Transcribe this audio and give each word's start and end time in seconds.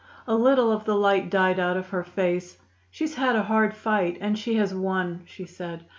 A 0.27 0.33
little 0.35 0.71
of 0.71 0.85
the 0.85 0.95
light 0.95 1.29
died 1.29 1.59
out 1.59 1.77
of 1.77 1.89
her 1.89 2.03
face. 2.03 2.57
"She's 2.89 3.13
had 3.13 3.35
a 3.35 3.43
hard 3.43 3.75
fight, 3.75 4.17
and 4.19 4.35
she 4.35 4.55
has 4.55 4.73
won," 4.73 5.21
she 5.27 5.45
said. 5.45 5.85